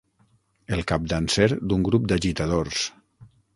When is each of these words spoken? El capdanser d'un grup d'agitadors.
El 0.77 0.81
capdanser 0.91 1.47
d'un 1.73 1.85
grup 1.91 2.09
d'agitadors. 2.13 2.83